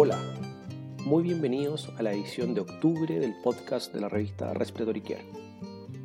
Hola, 0.00 0.16
muy 1.06 1.24
bienvenidos 1.24 1.92
a 1.98 2.04
la 2.04 2.12
edición 2.12 2.54
de 2.54 2.60
octubre 2.60 3.18
del 3.18 3.34
podcast 3.42 3.92
de 3.92 4.00
la 4.00 4.08
revista 4.08 4.54
Respiratory 4.54 5.00
Care. 5.00 5.24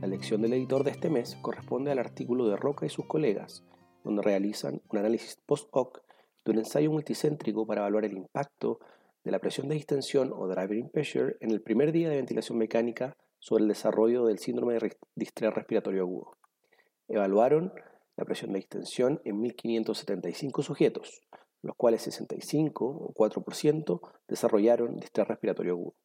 La 0.01 0.07
lección 0.07 0.41
del 0.41 0.53
editor 0.53 0.83
de 0.83 0.89
este 0.89 1.11
mes 1.11 1.37
corresponde 1.43 1.91
al 1.91 1.99
artículo 1.99 2.47
de 2.47 2.55
Roca 2.55 2.87
y 2.87 2.89
sus 2.89 3.05
colegas, 3.05 3.63
donde 4.03 4.23
realizan 4.23 4.81
un 4.89 4.97
análisis 4.97 5.37
post-hoc 5.45 6.01
de 6.43 6.51
un 6.53 6.57
ensayo 6.57 6.89
multicéntrico 6.89 7.67
para 7.67 7.81
evaluar 7.81 8.05
el 8.05 8.17
impacto 8.17 8.79
de 9.23 9.29
la 9.29 9.37
presión 9.37 9.67
de 9.67 9.75
distensión 9.75 10.33
o 10.35 10.47
driving 10.47 10.89
pressure 10.89 11.37
en 11.39 11.51
el 11.51 11.61
primer 11.61 11.91
día 11.91 12.09
de 12.09 12.15
ventilación 12.15 12.57
mecánica 12.57 13.15
sobre 13.37 13.61
el 13.61 13.69
desarrollo 13.69 14.25
del 14.25 14.39
síndrome 14.39 14.73
de 14.73 14.97
distrés 15.13 15.53
respiratorio 15.53 16.01
agudo. 16.01 16.31
Evaluaron 17.07 17.71
la 18.17 18.25
presión 18.25 18.53
de 18.53 18.57
distensión 18.57 19.21
en 19.23 19.39
1.575 19.39 20.63
sujetos, 20.63 21.21
los 21.63 21.75
cuales 21.75 22.03
65 22.03 22.85
o 22.85 23.13
4% 23.13 24.01
desarrollaron 24.27 24.99
distrés 24.99 25.27
respiratorio 25.27 25.73
agudo. 25.73 25.95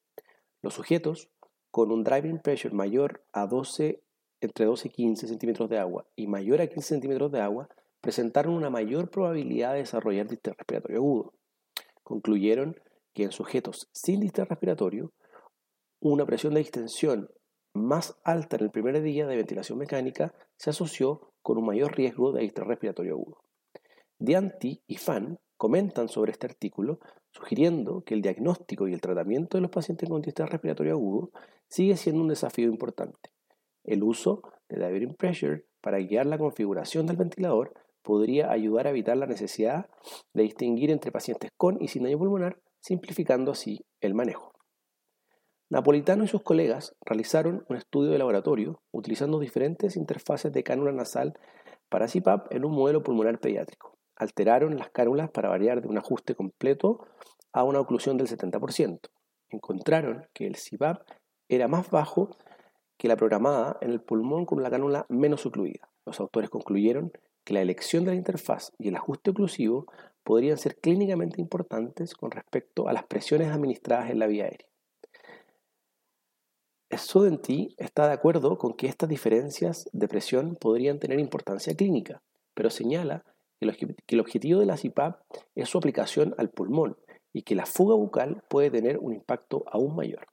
Los 0.63 0.75
sujetos 0.75 1.29
con 1.71 1.93
un 1.93 2.05
driving 2.05 2.39
pressure 2.39 2.75
mayor 2.75 3.23
a 3.33 3.47
12, 3.47 4.03
entre 4.41 4.65
12 4.65 4.89
y 4.89 4.91
15 4.91 5.29
centímetros 5.29 5.69
de 5.69 5.79
agua 5.79 6.07
y 6.17 6.29
mayor 6.29 6.61
a 6.61 6.69
15 6.69 6.89
centímetros 6.89 7.31
de 7.33 7.41
agua 7.41 7.69
presentaron 8.01 8.55
una 8.55 8.71
mayor 8.71 9.11
probabilidad 9.11 9.73
de 9.73 9.81
desarrollar 9.81 10.29
distrés 10.29 10.57
respiratorio 10.57 10.99
agudo. 10.99 11.35
Concluyeron 12.05 12.81
que 13.13 13.25
en 13.25 13.33
sujetos 13.33 13.89
sin 13.93 14.21
distrés 14.21 14.49
respiratorio, 14.49 15.13
una 16.01 16.25
presión 16.25 16.55
de 16.55 16.61
distensión 16.61 17.31
más 17.75 18.17
alta 18.23 18.57
en 18.57 18.65
el 18.65 18.71
primer 18.71 19.03
día 19.03 19.27
de 19.27 19.37
ventilación 19.37 19.79
mecánica 19.79 20.33
se 20.57 20.71
asoció 20.71 21.33
con 21.43 21.59
un 21.59 21.67
mayor 21.67 21.97
riesgo 21.97 22.33
de 22.33 22.43
distrés 22.43 22.69
respiratorio 22.69 23.15
agudo. 23.15 23.43
Dianti 24.19 24.83
y 24.87 24.97
Fan 24.97 25.39
comentan 25.59 26.09
sobre 26.09 26.33
este 26.33 26.47
artículo, 26.47 27.01
sugiriendo 27.33 28.03
que 28.03 28.15
el 28.15 28.23
diagnóstico 28.23 28.89
y 28.89 28.95
el 28.95 29.01
tratamiento 29.03 29.59
de 29.59 29.63
los 29.63 29.71
pacientes 29.71 30.09
con 30.09 30.23
distrés 30.23 30.49
respiratorio 30.49 30.95
agudo 30.95 31.31
sigue 31.69 31.97
siendo 31.97 32.23
un 32.23 32.29
desafío 32.29 32.69
importante. 32.69 33.31
El 33.85 34.03
uso 34.05 34.43
de 34.69 34.77
diverting 34.77 35.15
pressure 35.15 35.65
para 35.83 35.99
guiar 35.99 36.27
la 36.27 36.39
configuración 36.39 37.07
del 37.07 37.17
ventilador 37.17 37.75
podría 38.03 38.51
ayudar 38.51 38.87
a 38.87 38.91
evitar 38.91 39.17
la 39.17 39.27
necesidad 39.27 39.91
de 40.33 40.45
distinguir 40.45 40.91
entre 40.91 41.13
pacientes 41.13 41.51
con 41.57 41.83
y 41.83 41.89
sin 41.89 42.05
daño 42.05 42.19
pulmonar, 42.19 42.61
simplificando 42.81 43.51
así 43.51 43.85
el 44.01 44.15
manejo. 44.15 44.53
Napolitano 45.71 46.25
y 46.25 46.29
sus 46.29 46.43
colegas 46.43 46.97
realizaron 47.05 47.67
un 47.69 47.77
estudio 47.77 48.11
de 48.11 48.19
laboratorio 48.19 48.81
utilizando 48.91 49.39
diferentes 49.39 49.97
interfaces 49.97 50.53
de 50.53 50.63
cánula 50.63 50.93
nasal 50.93 51.35
para 51.91 52.07
CPAP 52.07 52.53
en 52.55 52.65
un 52.65 52.73
modelo 52.73 53.03
pulmonar 53.03 53.39
pediátrico. 53.41 53.98
Alteraron 54.19 54.77
las 54.77 54.91
cánulas 54.91 55.31
para 55.31 55.49
variar 55.49 55.81
de 55.81 55.89
un 55.89 55.97
ajuste 55.97 56.35
completo 56.35 57.07
a 57.53 57.63
una 57.63 57.81
oclusión 57.81 58.17
del 58.17 58.27
70%. 58.27 59.09
Encontraron 59.51 60.27
que 60.35 60.47
el 60.47 60.57
CPAP 60.57 61.09
era 61.49 61.69
más 61.69 61.91
bajo 61.91 62.37
que 62.97 63.09
la 63.09 63.17
programada 63.17 63.79
en 63.81 63.91
el 63.93 64.01
pulmón 64.01 64.45
con 64.45 64.59
una 64.59 64.71
cánula 64.71 65.07
menos 65.09 65.47
ocluida. 65.47 65.89
Los 66.05 66.19
autores 66.19 66.51
concluyeron 66.51 67.13
que 67.45 67.55
la 67.55 67.63
elección 67.63 68.05
de 68.05 68.11
la 68.11 68.17
interfaz 68.17 68.73
y 68.77 68.89
el 68.89 68.97
ajuste 68.97 69.31
oclusivo 69.31 69.87
podrían 70.25 70.59
ser 70.59 70.77
clínicamente 70.77 71.41
importantes 71.41 72.15
con 72.15 72.33
respecto 72.33 72.89
a 72.89 72.93
las 72.93 73.05
presiones 73.05 73.49
administradas 73.49 74.11
en 74.11 74.19
la 74.19 74.27
vía 74.27 74.45
aérea. 74.45 74.67
Studenti 76.91 77.75
está 77.79 78.09
de 78.09 78.15
acuerdo 78.15 78.59
con 78.59 78.75
que 78.75 78.89
estas 78.89 79.09
diferencias 79.09 79.89
de 79.93 80.09
presión 80.09 80.57
podrían 80.57 80.99
tener 80.99 81.21
importancia 81.21 81.75
clínica, 81.75 82.21
pero 82.55 82.69
señala 82.69 83.25
que 83.61 84.15
el 84.15 84.21
objetivo 84.21 84.61
de 84.61 84.67
la 84.67 84.77
CPAP 84.77 85.21
es 85.55 85.69
su 85.69 85.79
aplicación 85.79 86.35
al 86.39 86.51
pulmón 86.51 86.97
y 87.33 87.43
que 87.43 87.55
la 87.55 87.67
fuga 87.67 87.95
bucal 87.95 88.43
puede 88.49 88.71
tener 88.71 88.99
un 88.99 89.15
impacto 89.15 89.65
aún 89.67 89.95
mayor. 89.95 90.27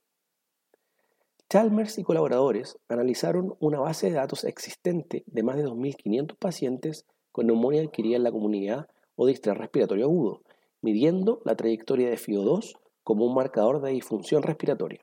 Chalmers 1.50 2.00
y 2.00 2.04
colaboradores 2.04 2.80
analizaron 2.90 3.56
una 3.60 3.80
base 3.80 4.10
de 4.10 4.16
datos 4.16 4.44
existente 4.44 5.24
de 5.28 5.44
más 5.44 5.58
de 5.58 5.66
2.500 5.66 6.36
pacientes 6.38 7.06
con 7.32 7.48
neumonía 7.48 7.84
adquirida 7.84 8.16
en 8.16 8.24
la 8.24 8.32
comunidad 8.32 8.88
o 9.16 9.28
distrés 9.28 9.58
respiratorio 9.58 10.06
agudo, 10.06 10.42
midiendo 10.82 11.42
la 11.46 11.56
trayectoria 11.56 12.10
de 12.10 12.18
FIO2 12.18 12.78
como 13.04 13.26
un 13.26 13.36
marcador 13.36 13.82
de 13.82 13.92
disfunción 13.92 14.42
respiratoria. 14.42 15.02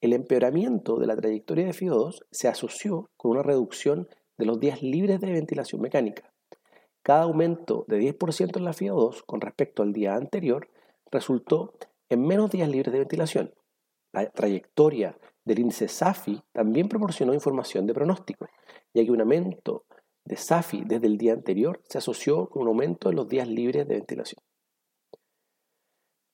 El 0.00 0.12
empeoramiento 0.12 0.98
de 0.98 1.06
la 1.06 1.16
trayectoria 1.16 1.66
de 1.66 1.72
FIO2 1.72 2.24
se 2.30 2.48
asoció 2.48 3.10
con 3.16 3.32
una 3.32 3.42
reducción 3.42 4.08
de 4.38 4.46
los 4.46 4.60
días 4.60 4.82
libres 4.82 5.20
de 5.20 5.32
ventilación 5.32 5.80
mecánica. 5.80 6.32
Cada 7.02 7.22
aumento 7.22 7.84
de 7.88 7.98
10% 7.98 8.56
en 8.56 8.64
la 8.64 8.72
FIO2 8.72 9.24
con 9.24 9.40
respecto 9.40 9.82
al 9.82 9.92
día 9.92 10.14
anterior 10.14 10.68
resultó 11.10 11.74
en 12.08 12.26
menos 12.26 12.50
días 12.50 12.68
libres 12.68 12.92
de 12.92 12.98
ventilación. 13.00 13.54
La 14.12 14.28
trayectoria 14.30 15.18
del 15.44 15.60
índice 15.60 15.88
SAFI 15.88 16.42
también 16.52 16.88
proporcionó 16.88 17.34
información 17.34 17.86
de 17.86 17.94
pronóstico, 17.94 18.46
ya 18.94 19.04
que 19.04 19.10
un 19.10 19.20
aumento 19.20 19.84
de 20.24 20.36
SAFI 20.36 20.84
desde 20.84 21.06
el 21.06 21.16
día 21.16 21.32
anterior 21.32 21.80
se 21.88 21.98
asoció 21.98 22.48
con 22.48 22.62
un 22.62 22.68
aumento 22.68 23.10
en 23.10 23.16
los 23.16 23.28
días 23.28 23.48
libres 23.48 23.88
de 23.88 23.94
ventilación. 23.94 24.42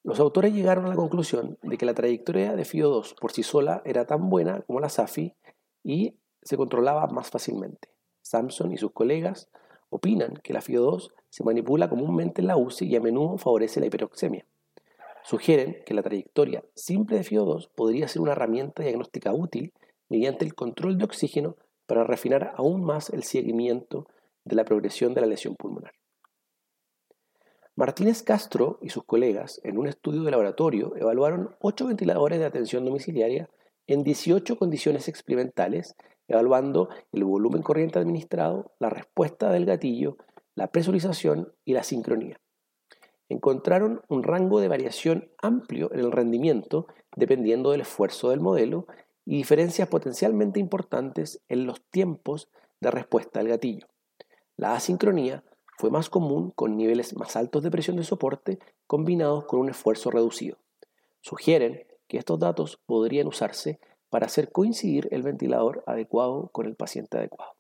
Los 0.03 0.21
autores 0.21 0.53
llegaron 0.53 0.85
a 0.85 0.89
la 0.89 0.97
conclusión 0.97 1.59
de 1.63 1.79
que 1.79 1.87
la 1.87 1.95
trayectoria 1.95 2.55
de 2.55 2.65
FIO2 2.65 3.15
por 3.19 3.33
sí 3.33 3.43
sola 3.43 3.81
era 3.87 4.05
tan 4.05 4.29
buena 4.29 4.61
como 4.63 4.81
la 4.81 4.91
SAFI 4.91 5.35
y 5.83 6.19
se 6.43 6.57
controlaba 6.57 7.07
más 7.07 7.31
fácilmente. 7.31 7.89
Samson 8.21 8.73
y 8.73 8.77
sus 8.77 8.93
colegas 8.93 9.49
opinan 9.95 10.35
que 10.43 10.53
la 10.53 10.61
FIO2 10.61 11.13
se 11.31 11.45
manipula 11.45 11.89
comúnmente 11.89 12.41
en 12.41 12.49
la 12.49 12.57
UCI 12.57 12.87
y 12.87 12.97
a 12.97 13.01
menudo 13.01 13.39
favorece 13.39 13.79
la 13.79 13.87
hiperoxemia. 13.87 14.45
Sugieren 15.23 15.83
que 15.87 15.95
la 15.95 16.03
trayectoria 16.03 16.65
simple 16.75 17.17
de 17.17 17.23
FIO2 17.23 17.71
podría 17.77 18.09
ser 18.09 18.21
una 18.21 18.33
herramienta 18.33 18.83
diagnóstica 18.83 19.33
útil 19.33 19.73
mediante 20.09 20.45
el 20.45 20.55
control 20.57 20.99
de 20.99 21.05
oxígeno 21.05 21.57
para 21.87 22.03
refinar 22.03 22.55
aún 22.57 22.85
más 22.85 23.09
el 23.11 23.23
seguimiento 23.23 24.09
de 24.45 24.57
la 24.57 24.65
progresión 24.65 25.15
de 25.15 25.21
la 25.21 25.29
lesión 25.29 25.55
pulmonar. 25.55 25.93
Martínez 27.77 28.25
Castro 28.25 28.79
y 28.83 28.89
sus 28.89 29.05
colegas, 29.05 29.61
en 29.63 29.79
un 29.79 29.87
estudio 29.87 30.23
de 30.23 30.31
laboratorio, 30.33 30.97
evaluaron 30.97 31.55
8 31.61 31.87
ventiladores 31.87 32.41
de 32.41 32.47
atención 32.47 32.85
domiciliaria 32.85 33.49
en 33.87 34.03
18 34.03 34.59
condiciones 34.59 35.07
experimentales, 35.09 35.95
evaluando 36.29 36.89
el 37.13 37.25
volumen 37.25 37.63
corriente 37.63 37.99
administrado, 37.99 38.73
la 38.79 38.91
respuesta 38.91 39.51
del 39.51 39.67
gatillo, 39.67 40.17
la 40.55 40.69
presurización 40.69 41.53
y 41.65 41.73
la 41.75 41.83
sincronía. 41.83 42.41
Encontraron 43.29 44.03
un 44.09 44.23
rango 44.23 44.61
de 44.61 44.69
variación 44.69 45.31
amplio 45.41 45.93
en 45.93 46.01
el 46.01 46.13
rendimiento 46.13 46.87
dependiendo 47.17 47.71
del 47.71 47.81
esfuerzo 47.83 48.31
del 48.31 48.41
modelo 48.41 48.87
y 49.25 49.37
diferencias 49.37 49.89
potencialmente 49.89 50.61
importantes 50.61 51.43
en 51.49 51.67
los 51.67 51.83
tiempos 51.91 52.49
de 52.81 52.91
respuesta 52.91 53.41
al 53.41 53.49
gatillo. 53.49 53.87
La 54.57 54.75
asincronía 54.75 55.43
fue 55.79 55.91
más 55.91 56.09
común 56.09 56.51
con 56.51 56.77
niveles 56.77 57.17
más 57.17 57.35
altos 57.37 57.63
de 57.63 57.71
presión 57.71 57.97
de 57.97 58.05
soporte 58.05 58.59
combinados 58.87 59.47
con 59.47 59.61
un 59.61 59.71
esfuerzo 59.71 60.11
reducido. 60.11 60.59
Sugieren 61.21 61.87
que 62.07 62.19
estos 62.19 62.39
datos 62.39 62.79
podrían 62.87 63.27
usarse 63.27 63.81
para 64.15 64.27
hacer 64.27 64.53
coincidir 64.53 65.09
el 65.11 65.25
ventilador 65.25 65.83
adecuado 65.89 66.49
con 66.53 66.67
el 66.67 66.77
paciente 66.77 67.19
adecuado. 67.19 67.51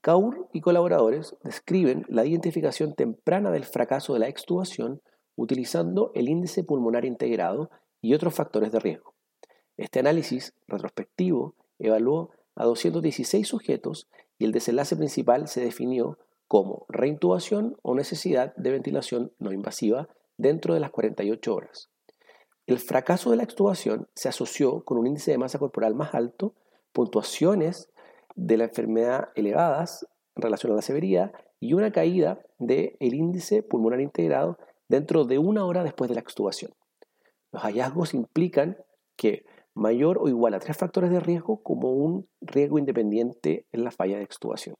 Kaur 0.00 0.48
y 0.54 0.62
colaboradores 0.62 1.36
describen 1.44 2.06
la 2.08 2.24
identificación 2.24 2.94
temprana 2.94 3.50
del 3.50 3.66
fracaso 3.66 4.14
de 4.14 4.20
la 4.20 4.28
extubación 4.28 5.02
utilizando 5.34 6.12
el 6.14 6.30
índice 6.30 6.64
pulmonar 6.64 7.04
integrado 7.04 7.68
y 8.00 8.14
otros 8.14 8.34
factores 8.34 8.72
de 8.72 8.80
riesgo. 8.80 9.14
Este 9.76 9.98
análisis 9.98 10.54
retrospectivo 10.66 11.56
evaluó 11.78 12.30
a 12.54 12.64
216 12.64 13.46
sujetos 13.46 14.08
y 14.38 14.46
el 14.46 14.52
desenlace 14.52 14.96
principal 14.96 15.46
se 15.46 15.60
definió 15.60 16.16
como 16.48 16.86
reintubación 16.88 17.76
o 17.82 17.94
necesidad 17.94 18.56
de 18.56 18.70
ventilación 18.70 19.30
no 19.38 19.52
invasiva 19.52 20.08
dentro 20.38 20.72
de 20.72 20.80
las 20.80 20.90
48 20.90 21.54
horas. 21.54 21.90
El 22.66 22.80
fracaso 22.80 23.30
de 23.30 23.36
la 23.36 23.44
extubación 23.44 24.08
se 24.14 24.28
asoció 24.28 24.84
con 24.84 24.98
un 24.98 25.06
índice 25.06 25.30
de 25.30 25.38
masa 25.38 25.60
corporal 25.60 25.94
más 25.94 26.14
alto, 26.14 26.52
puntuaciones 26.92 27.90
de 28.34 28.56
la 28.56 28.64
enfermedad 28.64 29.28
elevadas 29.36 30.04
en 30.34 30.42
relación 30.42 30.72
a 30.72 30.76
la 30.76 30.82
severidad 30.82 31.32
y 31.60 31.74
una 31.74 31.92
caída 31.92 32.40
del 32.58 32.96
índice 33.00 33.62
pulmonar 33.62 34.00
integrado 34.00 34.58
dentro 34.88 35.24
de 35.24 35.38
una 35.38 35.64
hora 35.64 35.84
después 35.84 36.08
de 36.08 36.16
la 36.16 36.20
extubación. 36.20 36.72
Los 37.52 37.62
hallazgos 37.62 38.14
implican 38.14 38.78
que 39.14 39.44
mayor 39.74 40.18
o 40.20 40.28
igual 40.28 40.54
a 40.54 40.58
tres 40.58 40.76
factores 40.76 41.10
de 41.10 41.20
riesgo 41.20 41.62
como 41.62 41.92
un 41.92 42.28
riesgo 42.40 42.80
independiente 42.80 43.66
en 43.70 43.84
la 43.84 43.92
falla 43.92 44.16
de 44.16 44.24
extubación. 44.24 44.74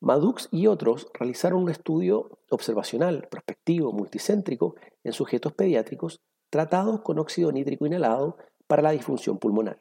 Madux 0.00 0.48
y 0.52 0.66
otros 0.66 1.08
realizaron 1.14 1.62
un 1.62 1.70
estudio 1.70 2.38
observacional, 2.50 3.26
prospectivo, 3.30 3.92
multicéntrico 3.92 4.76
en 5.02 5.12
sujetos 5.12 5.52
pediátricos 5.52 6.20
tratados 6.50 7.02
con 7.02 7.18
óxido 7.18 7.52
nítrico 7.52 7.86
inhalado 7.86 8.36
para 8.66 8.82
la 8.82 8.92
disfunción 8.92 9.38
pulmonar. 9.38 9.78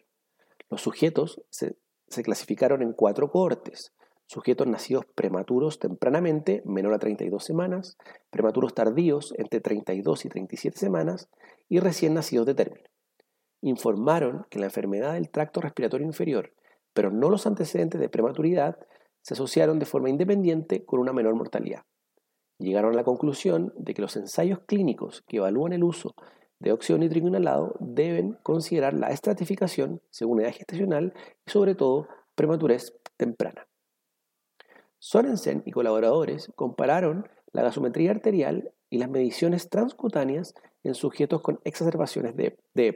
Los 0.69 0.81
sujetos 0.81 1.41
se, 1.49 1.77
se 2.07 2.23
clasificaron 2.23 2.81
en 2.81 2.93
cuatro 2.93 3.29
cohortes. 3.29 3.93
sujetos 4.29 4.67
nacidos 4.67 5.05
prematuros 5.15 5.79
tempranamente, 5.79 6.61
menor 6.65 6.93
a 6.93 6.99
32 6.99 7.41
semanas, 7.41 7.97
prematuros 8.29 8.73
tardíos 8.73 9.33
entre 9.37 9.61
32 9.61 10.25
y 10.25 10.29
37 10.29 10.77
semanas 10.77 11.29
y 11.69 11.79
recién 11.79 12.13
nacidos 12.13 12.45
de 12.45 12.53
término. 12.53 12.89
Informaron 13.61 14.45
que 14.49 14.59
la 14.59 14.65
enfermedad 14.65 15.13
del 15.13 15.29
tracto 15.29 15.61
respiratorio 15.61 16.05
inferior, 16.05 16.51
pero 16.93 17.09
no 17.09 17.29
los 17.29 17.47
antecedentes 17.47 18.01
de 18.01 18.09
prematuridad, 18.09 18.77
se 19.27 19.33
asociaron 19.33 19.77
de 19.77 19.85
forma 19.85 20.09
independiente 20.09 20.85
con 20.85 21.01
una 21.01 21.12
menor 21.12 21.35
mortalidad. 21.35 21.81
Llegaron 22.59 22.94
a 22.94 22.95
la 22.95 23.03
conclusión 23.03 23.74
de 23.75 23.94
que 23.94 24.01
los 24.01 24.15
ensayos 24.15 24.59
clínicos 24.65 25.21
que 25.27 25.35
evalúan 25.35 25.74
el 25.74 25.83
uso 25.83 26.15
de 26.59 26.71
óxido 26.71 26.97
nítrico 26.97 27.27
inhalado 27.27 27.75
deben 27.81 28.38
considerar 28.41 28.94
la 28.94 29.09
estratificación 29.09 30.01
según 30.12 30.39
edad 30.39 30.53
gestacional 30.53 31.13
y 31.45 31.51
sobre 31.51 31.75
todo 31.75 32.07
prematurez 32.35 32.94
temprana. 33.18 33.68
Sorensen 34.97 35.62
y 35.65 35.71
colaboradores 35.71 36.50
compararon 36.56 37.27
la 37.51 37.63
gasometría 37.63 38.12
arterial 38.12 38.71
y 38.89 38.97
las 38.97 39.09
mediciones 39.09 39.68
transcutáneas 39.68 40.56
en 40.83 40.95
sujetos 40.95 41.41
con 41.41 41.59
exacerbaciones 41.65 42.33
de, 42.38 42.57
de. 42.74 42.95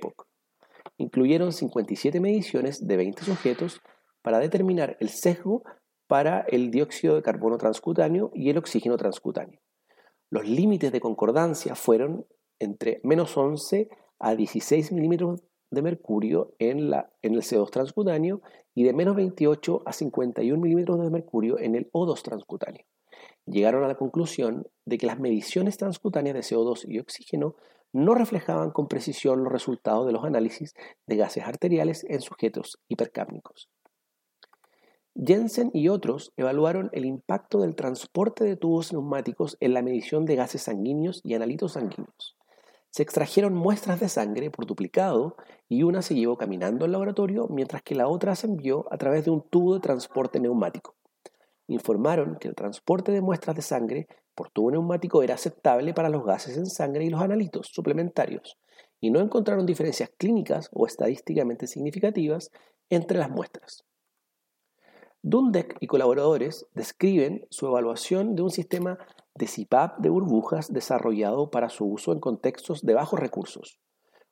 Incluyeron 0.95 1.51
57 1.51 2.21
mediciones 2.21 2.87
de 2.87 2.95
20 2.95 3.21
sujetos 3.25 3.81
para 4.21 4.39
determinar 4.39 4.95
el 5.01 5.09
sesgo 5.09 5.63
para 6.11 6.41
el 6.49 6.71
dióxido 6.71 7.15
de 7.15 7.21
carbono 7.21 7.57
transcutáneo 7.57 8.31
y 8.33 8.49
el 8.49 8.57
oxígeno 8.57 8.97
transcutáneo. 8.97 9.61
Los 10.29 10.45
límites 10.45 10.91
de 10.91 10.99
concordancia 10.99 11.73
fueron 11.73 12.25
entre 12.59 12.99
menos 13.05 13.37
11 13.37 13.87
a 14.19 14.35
16 14.35 14.91
milímetros 14.91 15.41
de 15.69 15.81
mercurio 15.81 16.53
en, 16.59 16.89
la, 16.89 17.13
en 17.21 17.35
el 17.35 17.43
CO2 17.43 17.69
transcutáneo 17.69 18.41
y 18.75 18.83
de 18.83 18.91
menos 18.91 19.15
28 19.15 19.83
a 19.85 19.93
51 19.93 20.61
milímetros 20.61 20.99
de 20.99 21.09
mercurio 21.09 21.57
en 21.57 21.75
el 21.75 21.89
O2 21.93 22.21
transcutáneo. 22.23 22.83
Llegaron 23.45 23.85
a 23.85 23.87
la 23.87 23.95
conclusión 23.95 24.67
de 24.83 24.97
que 24.97 25.05
las 25.05 25.17
mediciones 25.17 25.77
transcutáneas 25.77 26.35
de 26.35 26.41
CO2 26.41 26.89
y 26.89 26.99
oxígeno 26.99 27.55
no 27.93 28.15
reflejaban 28.15 28.71
con 28.71 28.89
precisión 28.89 29.45
los 29.45 29.53
resultados 29.53 30.05
de 30.07 30.11
los 30.11 30.25
análisis 30.25 30.73
de 31.07 31.15
gases 31.15 31.45
arteriales 31.45 32.05
en 32.09 32.19
sujetos 32.19 32.79
hipercápnicos. 32.89 33.69
Jensen 35.15 35.71
y 35.73 35.89
otros 35.89 36.31
evaluaron 36.37 36.89
el 36.93 37.05
impacto 37.05 37.59
del 37.59 37.75
transporte 37.75 38.45
de 38.45 38.55
tubos 38.55 38.93
neumáticos 38.93 39.57
en 39.59 39.73
la 39.73 39.81
medición 39.81 40.25
de 40.25 40.37
gases 40.37 40.61
sanguíneos 40.63 41.19
y 41.25 41.33
analitos 41.33 41.73
sanguíneos. 41.73 42.37
Se 42.91 43.03
extrajeron 43.03 43.53
muestras 43.53 43.99
de 43.99 44.07
sangre 44.07 44.49
por 44.49 44.65
duplicado 44.65 45.35
y 45.67 45.83
una 45.83 46.01
se 46.01 46.15
llevó 46.15 46.37
caminando 46.37 46.85
al 46.85 46.93
laboratorio 46.93 47.47
mientras 47.49 47.83
que 47.83 47.93
la 47.93 48.07
otra 48.07 48.35
se 48.35 48.47
envió 48.47 48.85
a 48.91 48.97
través 48.97 49.25
de 49.25 49.31
un 49.31 49.41
tubo 49.41 49.73
de 49.73 49.81
transporte 49.81 50.39
neumático. 50.39 50.95
Informaron 51.67 52.37
que 52.39 52.47
el 52.47 52.55
transporte 52.55 53.11
de 53.11 53.21
muestras 53.21 53.57
de 53.57 53.61
sangre 53.61 54.07
por 54.33 54.49
tubo 54.49 54.71
neumático 54.71 55.23
era 55.23 55.35
aceptable 55.35 55.93
para 55.93 56.09
los 56.09 56.23
gases 56.25 56.55
en 56.55 56.65
sangre 56.67 57.03
y 57.03 57.09
los 57.09 57.21
analitos 57.21 57.67
suplementarios, 57.67 58.57
y 59.01 59.11
no 59.11 59.19
encontraron 59.19 59.65
diferencias 59.65 60.09
clínicas 60.17 60.69
o 60.71 60.87
estadísticamente 60.87 61.67
significativas 61.67 62.49
entre 62.89 63.19
las 63.19 63.29
muestras. 63.29 63.85
Dundek 65.23 65.77
y 65.79 65.85
colaboradores 65.85 66.65
describen 66.73 67.45
su 67.51 67.67
evaluación 67.67 68.35
de 68.35 68.41
un 68.41 68.49
sistema 68.49 68.97
de 69.35 69.45
CPAP 69.45 69.99
de 69.99 70.09
burbujas 70.09 70.73
desarrollado 70.73 71.51
para 71.51 71.69
su 71.69 71.85
uso 71.85 72.11
en 72.11 72.19
contextos 72.19 72.81
de 72.81 72.95
bajos 72.95 73.19
recursos. 73.19 73.79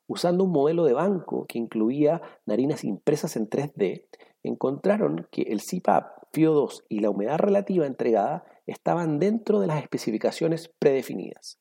Usando 0.08 0.46
un 0.46 0.52
modelo 0.52 0.86
de 0.86 0.94
banco 0.94 1.46
que 1.48 1.60
incluía 1.60 2.24
narinas 2.48 2.84
impresas 2.84 3.36
en 3.36 3.48
3D, 3.48 4.08
encontraron 4.42 5.28
que 5.32 5.44
el 5.44 5.62
CPAP, 5.62 6.34
FIO2 6.34 6.86
y 6.90 7.02
la 7.02 7.12
humedad 7.12 7.38
relativa 7.38 7.86
entregada 7.86 8.46
estaban 8.66 9.20
dentro 9.20 9.60
de 9.60 9.68
las 9.68 9.84
especificaciones 9.84 10.74
predefinidas. 10.80 11.60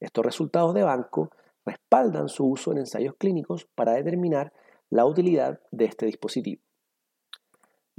Estos 0.00 0.24
resultados 0.24 0.72
de 0.72 0.84
banco 0.84 1.30
respaldan 1.66 2.30
su 2.30 2.46
uso 2.46 2.72
en 2.72 2.78
ensayos 2.78 3.14
clínicos 3.18 3.68
para 3.74 3.92
determinar 3.92 4.54
la 4.88 5.04
utilidad 5.04 5.60
de 5.70 5.84
este 5.84 6.06
dispositivo. 6.06 6.62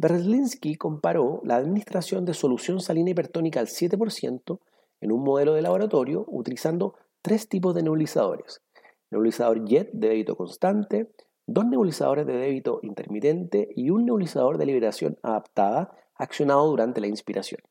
Berlinski 0.02 0.78
comparó 0.78 1.42
la 1.44 1.58
administración 1.58 2.26
de 2.26 2.34
solución 2.34 2.80
salina 2.80 3.12
hipertónica 3.12 3.60
al 3.60 3.68
7% 3.68 4.60
en 5.00 5.12
un 5.12 5.24
modelo 5.24 5.54
de 5.54 5.62
laboratorio 5.62 6.26
utilizando 6.28 6.96
tres 7.22 7.48
tipos 7.48 7.76
de 7.76 7.84
nebulizadores. 7.84 8.64
Nebulizador 9.12 9.64
JET 9.64 9.92
de 9.94 10.10
débito 10.10 10.36
constante, 10.36 11.12
dos 11.46 11.68
nebulizadores 11.68 12.26
de 12.26 12.36
débito 12.36 12.80
intermitente 12.82 13.70
y 13.76 13.92
un 13.92 14.06
nebulizador 14.06 14.58
de 14.58 14.66
liberación 14.66 15.20
adaptada 15.22 15.92
accionado 16.16 16.68
durante 16.68 17.00
la 17.00 17.06
inspiración. 17.06 17.62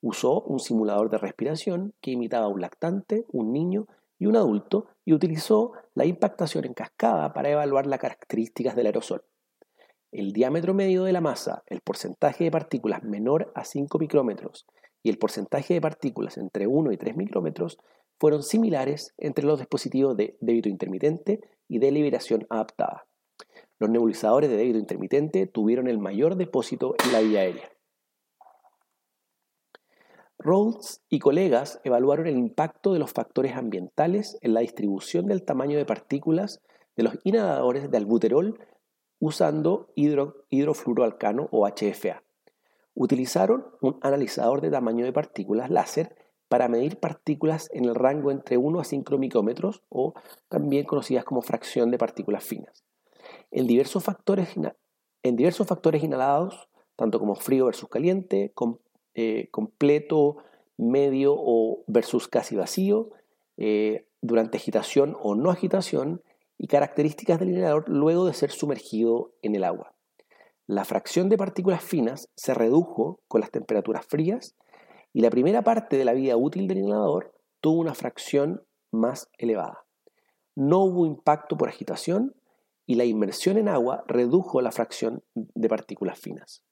Usó 0.00 0.40
un 0.40 0.58
simulador 0.58 1.10
de 1.10 1.18
respiración 1.18 1.94
que 2.00 2.10
imitaba 2.10 2.46
a 2.46 2.48
un 2.48 2.60
lactante, 2.60 3.24
un 3.30 3.52
niño 3.52 3.86
y 4.18 4.26
un 4.26 4.34
adulto 4.34 4.88
y 5.04 5.12
utilizó 5.12 5.74
la 5.94 6.06
impactación 6.06 6.64
en 6.64 6.74
cascada 6.74 7.32
para 7.32 7.50
evaluar 7.50 7.86
las 7.86 8.00
características 8.00 8.74
del 8.74 8.86
aerosol 8.86 9.22
el 10.12 10.32
diámetro 10.32 10.74
medio 10.74 11.04
de 11.04 11.12
la 11.12 11.22
masa, 11.22 11.64
el 11.66 11.80
porcentaje 11.80 12.44
de 12.44 12.50
partículas 12.50 13.02
menor 13.02 13.50
a 13.54 13.64
5 13.64 13.98
micrómetros 13.98 14.66
y 15.02 15.08
el 15.08 15.18
porcentaje 15.18 15.74
de 15.74 15.80
partículas 15.80 16.36
entre 16.36 16.66
1 16.66 16.92
y 16.92 16.96
3 16.98 17.16
micrómetros 17.16 17.78
fueron 18.20 18.42
similares 18.42 19.14
entre 19.16 19.46
los 19.46 19.58
dispositivos 19.58 20.16
de 20.16 20.36
débito 20.40 20.68
intermitente 20.68 21.40
y 21.66 21.78
de 21.78 21.90
liberación 21.90 22.46
adaptada. 22.50 23.06
Los 23.80 23.90
nebulizadores 23.90 24.50
de 24.50 24.58
débito 24.58 24.78
intermitente 24.78 25.46
tuvieron 25.46 25.88
el 25.88 25.98
mayor 25.98 26.36
depósito 26.36 26.94
en 27.04 27.12
la 27.12 27.20
vía 27.20 27.40
aérea. 27.40 27.70
Rhodes 30.38 31.02
y 31.08 31.20
colegas 31.20 31.80
evaluaron 31.84 32.26
el 32.26 32.36
impacto 32.36 32.92
de 32.92 32.98
los 32.98 33.12
factores 33.12 33.56
ambientales 33.56 34.38
en 34.42 34.54
la 34.54 34.60
distribución 34.60 35.26
del 35.26 35.44
tamaño 35.44 35.78
de 35.78 35.86
partículas 35.86 36.60
de 36.96 37.04
los 37.04 37.18
inhaladores 37.24 37.90
de 37.90 37.96
albuterol 37.96 38.58
usando 39.22 39.92
hidrofluoroalcano 39.94 41.48
o 41.52 41.64
HFA. 41.68 42.24
Utilizaron 42.92 43.68
un 43.80 43.96
analizador 44.02 44.60
de 44.60 44.68
tamaño 44.68 45.04
de 45.04 45.12
partículas 45.12 45.70
láser 45.70 46.16
para 46.48 46.66
medir 46.66 46.98
partículas 46.98 47.70
en 47.72 47.84
el 47.84 47.94
rango 47.94 48.32
entre 48.32 48.56
1 48.56 48.80
a 48.80 48.84
5 48.84 49.18
micrómetros 49.18 49.84
o 49.88 50.14
también 50.48 50.84
conocidas 50.84 51.24
como 51.24 51.40
fracción 51.40 51.92
de 51.92 51.98
partículas 51.98 52.42
finas. 52.42 52.84
En 53.52 53.68
diversos 53.68 54.02
factores, 54.02 54.56
en 55.22 55.36
diversos 55.36 55.68
factores 55.68 56.02
inhalados, 56.02 56.68
tanto 56.96 57.20
como 57.20 57.36
frío 57.36 57.66
versus 57.66 57.88
caliente, 57.88 58.52
eh, 59.14 59.48
completo, 59.52 60.38
medio 60.76 61.36
o 61.38 61.84
versus 61.86 62.26
casi 62.26 62.56
vacío, 62.56 63.10
eh, 63.56 64.08
durante 64.20 64.56
agitación 64.56 65.16
o 65.22 65.36
no 65.36 65.52
agitación, 65.52 66.22
y 66.62 66.68
características 66.68 67.40
del 67.40 67.48
inhalador 67.48 67.88
luego 67.88 68.24
de 68.24 68.34
ser 68.34 68.52
sumergido 68.52 69.34
en 69.42 69.56
el 69.56 69.64
agua. 69.64 69.96
La 70.68 70.84
fracción 70.84 71.28
de 71.28 71.36
partículas 71.36 71.82
finas 71.82 72.28
se 72.36 72.54
redujo 72.54 73.18
con 73.26 73.40
las 73.40 73.50
temperaturas 73.50 74.06
frías 74.06 74.54
y 75.12 75.22
la 75.22 75.30
primera 75.30 75.62
parte 75.62 75.96
de 75.96 76.04
la 76.04 76.12
vida 76.12 76.36
útil 76.36 76.68
del 76.68 76.78
inhalador 76.78 77.34
tuvo 77.60 77.80
una 77.80 77.96
fracción 77.96 78.62
más 78.92 79.28
elevada. 79.38 79.84
No 80.54 80.84
hubo 80.84 81.04
impacto 81.04 81.56
por 81.56 81.68
agitación 81.68 82.36
y 82.86 82.94
la 82.94 83.06
inmersión 83.06 83.58
en 83.58 83.68
agua 83.68 84.04
redujo 84.06 84.60
la 84.60 84.70
fracción 84.70 85.24
de 85.34 85.68
partículas 85.68 86.20
finas. 86.20 86.62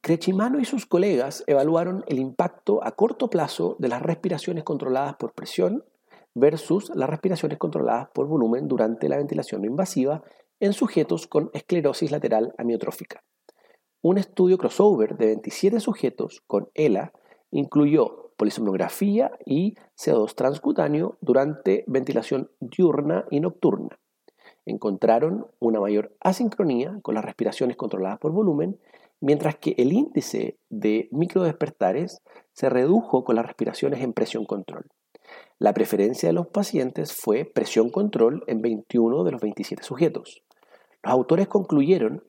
Crechimano 0.00 0.58
y 0.58 0.64
sus 0.64 0.86
colegas 0.86 1.44
evaluaron 1.46 2.02
el 2.08 2.18
impacto 2.18 2.82
a 2.82 2.92
corto 2.92 3.28
plazo 3.28 3.76
de 3.78 3.88
las 3.88 4.00
respiraciones 4.00 4.64
controladas 4.64 5.16
por 5.16 5.34
presión 5.34 5.84
versus 6.34 6.90
las 6.94 7.08
respiraciones 7.08 7.58
controladas 7.58 8.08
por 8.14 8.26
volumen 8.26 8.68
durante 8.68 9.08
la 9.08 9.16
ventilación 9.16 9.62
no 9.62 9.66
invasiva 9.66 10.22
en 10.60 10.72
sujetos 10.72 11.26
con 11.26 11.50
esclerosis 11.52 12.10
lateral 12.10 12.54
amiotrófica. 12.58 13.22
Un 14.00 14.18
estudio 14.18 14.58
crossover 14.58 15.16
de 15.16 15.26
27 15.26 15.80
sujetos 15.80 16.42
con 16.46 16.68
ELA 16.74 17.12
incluyó 17.50 18.32
polisomnografía 18.36 19.30
y 19.44 19.76
CO2 19.96 20.34
transcutáneo 20.34 21.18
durante 21.20 21.84
ventilación 21.86 22.50
diurna 22.60 23.26
y 23.30 23.40
nocturna. 23.40 24.00
Encontraron 24.64 25.46
una 25.58 25.80
mayor 25.80 26.16
asincronía 26.20 26.98
con 27.02 27.14
las 27.14 27.24
respiraciones 27.24 27.76
controladas 27.76 28.18
por 28.18 28.32
volumen, 28.32 28.80
mientras 29.20 29.56
que 29.56 29.74
el 29.78 29.92
índice 29.92 30.58
de 30.68 31.08
microdespertares 31.12 32.22
se 32.52 32.68
redujo 32.68 33.24
con 33.24 33.36
las 33.36 33.46
respiraciones 33.46 34.00
en 34.00 34.12
presión 34.12 34.44
control. 34.44 34.86
La 35.58 35.74
preferencia 35.74 36.28
de 36.28 36.32
los 36.32 36.48
pacientes 36.48 37.12
fue 37.12 37.44
presión 37.44 37.90
control 37.90 38.42
en 38.46 38.62
21 38.62 39.24
de 39.24 39.32
los 39.32 39.40
27 39.40 39.82
sujetos. 39.82 40.42
Los 41.02 41.12
autores 41.12 41.48
concluyeron 41.48 42.24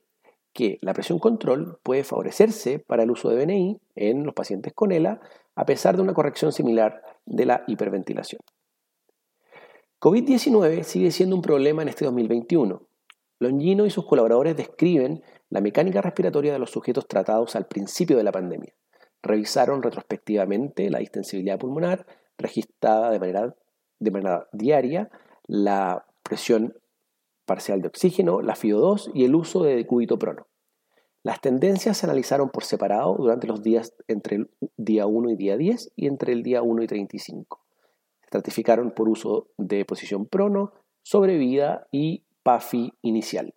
que 0.52 0.78
la 0.82 0.94
presión 0.94 1.18
control 1.18 1.78
puede 1.82 2.04
favorecerse 2.04 2.78
para 2.78 3.02
el 3.02 3.10
uso 3.10 3.28
de 3.28 3.44
BNI 3.44 3.80
en 3.96 4.24
los 4.24 4.34
pacientes 4.34 4.72
con 4.72 4.92
ELA 4.92 5.20
a 5.56 5.66
pesar 5.66 5.96
de 5.96 6.02
una 6.02 6.14
corrección 6.14 6.52
similar 6.52 7.02
de 7.26 7.46
la 7.46 7.64
hiperventilación. 7.66 8.40
COVID-19 10.00 10.82
sigue 10.82 11.10
siendo 11.10 11.34
un 11.34 11.42
problema 11.42 11.82
en 11.82 11.88
este 11.88 12.04
2021. 12.04 12.82
Longino 13.40 13.86
y 13.86 13.90
sus 13.90 14.06
colaboradores 14.06 14.56
describen 14.56 15.22
la 15.50 15.60
mecánica 15.60 16.00
respiratoria 16.00 16.52
de 16.52 16.58
los 16.58 16.70
sujetos 16.70 17.08
tratados 17.08 17.56
al 17.56 17.66
principio 17.66 18.16
de 18.16 18.22
la 18.22 18.32
pandemia. 18.32 18.74
Revisaron 19.22 19.82
retrospectivamente 19.82 20.90
la 20.90 20.98
distensibilidad 20.98 21.58
pulmonar 21.58 22.06
registrada 22.38 23.10
de 23.10 23.18
manera, 23.18 23.54
de 23.98 24.10
manera 24.10 24.48
diaria, 24.52 25.10
la 25.46 26.06
presión 26.22 26.74
parcial 27.44 27.82
de 27.82 27.88
oxígeno, 27.88 28.40
la 28.42 28.54
FIO2 28.54 29.10
y 29.14 29.24
el 29.24 29.34
uso 29.34 29.62
de 29.62 29.76
decúbito 29.76 30.18
prono. 30.18 30.46
Las 31.22 31.40
tendencias 31.40 31.96
se 31.96 32.06
analizaron 32.06 32.50
por 32.50 32.64
separado 32.64 33.16
durante 33.16 33.46
los 33.46 33.62
días 33.62 33.94
entre 34.08 34.36
el 34.36 34.50
día 34.76 35.06
1 35.06 35.30
y 35.30 35.36
día 35.36 35.56
10 35.56 35.92
y 35.96 36.06
entre 36.06 36.32
el 36.32 36.42
día 36.42 36.62
1 36.62 36.82
y 36.82 36.86
35. 36.86 37.60
Se 38.20 38.26
estratificaron 38.26 38.90
por 38.90 39.08
uso 39.08 39.48
de 39.56 39.86
posición 39.86 40.26
prono, 40.26 40.72
sobrevida 41.02 41.86
y 41.90 42.24
PAFI 42.42 42.92
inicial. 43.00 43.54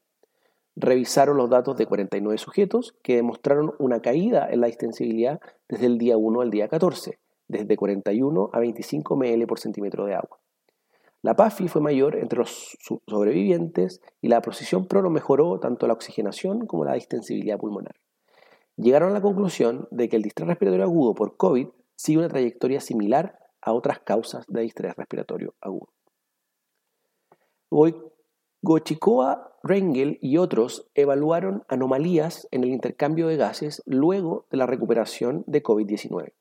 Revisaron 0.78 1.36
los 1.36 1.50
datos 1.50 1.76
de 1.76 1.88
49 1.88 2.38
sujetos 2.38 2.96
que 3.04 3.16
demostraron 3.16 3.74
una 3.80 4.02
caída 4.02 4.48
en 4.50 4.62
la 4.62 4.68
distensibilidad 4.68 5.42
desde 5.68 5.88
el 5.88 5.98
día 5.98 6.16
1 6.16 6.40
al 6.40 6.52
día 6.52 6.70
14, 6.70 7.20
desde 7.48 7.78
41 7.78 8.50
a 8.52 8.60
25 8.60 9.16
ml 9.16 9.48
por 9.48 9.60
centímetro 9.60 10.06
de 10.06 10.16
agua. 10.16 10.40
La 11.22 11.36
PAFI 11.36 11.68
fue 11.68 11.82
mayor 11.82 12.16
entre 12.16 12.40
los 12.40 12.78
sobrevivientes 13.08 14.02
y 14.22 14.28
la 14.28 14.42
precisión 14.42 14.88
prono 14.88 15.10
mejoró 15.10 15.60
tanto 15.60 15.88
la 15.88 15.94
oxigenación 15.94 16.68
como 16.68 16.86
la 16.86 16.94
distensibilidad 16.94 17.58
pulmonar. 17.58 17.96
Llegaron 18.78 19.10
a 19.10 19.14
la 19.14 19.22
conclusión 19.22 19.88
de 19.90 20.08
que 20.08 20.16
el 20.16 20.22
distrés 20.22 20.48
respiratorio 20.48 20.86
agudo 20.86 21.16
por 21.16 21.36
COVID 21.36 21.68
sigue 21.96 22.20
una 22.20 22.30
trayectoria 22.30 22.80
similar 22.80 23.40
a 23.62 23.74
otras 23.74 24.00
causas 24.00 24.46
de 24.48 24.62
distrés 24.62 24.96
respiratorio 24.96 25.56
agudo. 25.60 25.90
Gochikoa, 28.62 29.58
Rengel 29.64 30.20
y 30.22 30.38
otros 30.38 30.90
evaluaron 30.94 31.64
anomalías 31.68 32.48
en 32.52 32.64
el 32.64 32.70
intercambio 32.70 33.28
de 33.28 33.38
gases 33.38 33.82
luego 33.86 34.46
de 34.52 34.58
la 34.58 34.66
recuperación 34.66 35.44
de 35.48 35.64
COVID-19. 35.64 36.34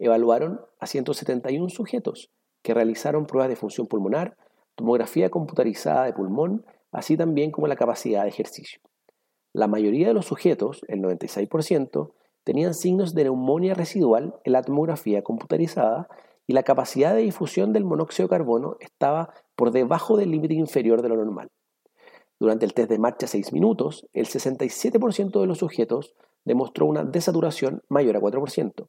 Evaluaron 0.00 0.62
a 0.78 0.86
171 0.86 1.68
sujetos 1.68 2.30
que 2.62 2.72
realizaron 2.72 3.26
pruebas 3.26 3.50
de 3.50 3.56
función 3.56 3.86
pulmonar, 3.86 4.36
tomografía 4.74 5.28
computarizada 5.28 6.06
de 6.06 6.14
pulmón, 6.14 6.64
así 6.90 7.18
también 7.18 7.50
como 7.50 7.66
la 7.66 7.76
capacidad 7.76 8.22
de 8.22 8.30
ejercicio. 8.30 8.80
La 9.52 9.68
mayoría 9.68 10.08
de 10.08 10.14
los 10.14 10.24
sujetos, 10.24 10.80
el 10.88 11.02
96%, 11.02 12.12
tenían 12.44 12.72
signos 12.72 13.14
de 13.14 13.24
neumonía 13.24 13.74
residual 13.74 14.34
en 14.44 14.52
la 14.54 14.62
tomografía 14.62 15.22
computarizada 15.22 16.08
y 16.46 16.54
la 16.54 16.62
capacidad 16.62 17.14
de 17.14 17.20
difusión 17.20 17.74
del 17.74 17.84
monóxido 17.84 18.26
de 18.26 18.36
carbono 18.36 18.76
estaba 18.80 19.34
por 19.54 19.70
debajo 19.70 20.16
del 20.16 20.30
límite 20.30 20.54
inferior 20.54 21.02
de 21.02 21.10
lo 21.10 21.16
normal. 21.16 21.50
Durante 22.38 22.64
el 22.64 22.72
test 22.72 22.88
de 22.88 22.98
marcha 22.98 23.26
6 23.26 23.52
minutos, 23.52 24.08
el 24.14 24.24
67% 24.24 25.40
de 25.40 25.46
los 25.46 25.58
sujetos 25.58 26.14
demostró 26.46 26.86
una 26.86 27.04
desaturación 27.04 27.82
mayor 27.90 28.16
a 28.16 28.20
4%. 28.20 28.88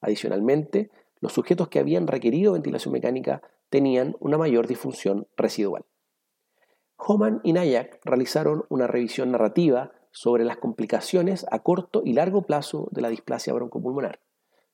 Adicionalmente, 0.00 0.90
los 1.20 1.32
sujetos 1.32 1.68
que 1.68 1.78
habían 1.78 2.06
requerido 2.06 2.54
ventilación 2.54 2.92
mecánica 2.92 3.42
tenían 3.68 4.16
una 4.20 4.38
mayor 4.38 4.66
disfunción 4.66 5.26
residual. 5.36 5.84
Homan 6.96 7.40
y 7.44 7.52
Nayak 7.52 8.00
realizaron 8.04 8.64
una 8.68 8.86
revisión 8.86 9.30
narrativa 9.30 9.92
sobre 10.10 10.44
las 10.44 10.58
complicaciones 10.58 11.46
a 11.50 11.60
corto 11.60 12.02
y 12.04 12.12
largo 12.12 12.42
plazo 12.42 12.88
de 12.90 13.00
la 13.00 13.08
displasia 13.08 13.54
broncopulmonar. 13.54 14.20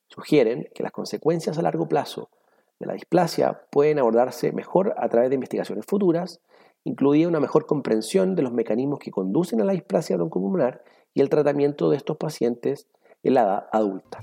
Sugieren 0.08 0.68
que 0.74 0.82
las 0.82 0.92
consecuencias 0.92 1.58
a 1.58 1.62
largo 1.62 1.88
plazo 1.88 2.30
de 2.78 2.86
la 2.86 2.94
displasia 2.94 3.62
pueden 3.70 3.98
abordarse 3.98 4.52
mejor 4.52 4.94
a 4.98 5.08
través 5.08 5.30
de 5.30 5.34
investigaciones 5.34 5.84
futuras, 5.86 6.40
incluida 6.84 7.28
una 7.28 7.40
mejor 7.40 7.66
comprensión 7.66 8.34
de 8.34 8.42
los 8.42 8.52
mecanismos 8.52 8.98
que 8.98 9.10
conducen 9.10 9.60
a 9.60 9.64
la 9.64 9.72
displasia 9.72 10.16
broncopulmonar 10.16 10.82
y 11.14 11.20
el 11.20 11.28
tratamiento 11.28 11.90
de 11.90 11.96
estos 11.96 12.16
pacientes 12.16 12.88
en 13.22 13.34
la 13.34 13.42
edad 13.42 13.68
adulta. 13.72 14.18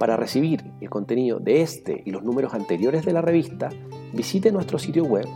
Para 0.00 0.16
recibir 0.16 0.64
el 0.80 0.88
contenido 0.88 1.38
de 1.40 1.60
este 1.60 2.02
y 2.06 2.10
los 2.10 2.24
números 2.24 2.54
anteriores 2.54 3.04
de 3.04 3.12
la 3.12 3.20
revista, 3.20 3.68
visite 4.14 4.50
nuestro 4.50 4.78
sitio 4.78 5.04
web 5.04 5.26